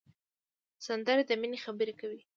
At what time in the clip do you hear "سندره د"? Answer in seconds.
0.85-1.31